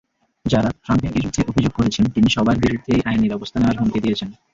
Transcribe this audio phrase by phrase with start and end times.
[0.45, 4.29] যাঁরা ট্রাম্পের বিরুদ্ধে অভিযোগ করেছেন, তিনি সবার বিরুদ্ধে আইনি ব্যবস্থা নেওয়ার হুমকি দিয়েছেন।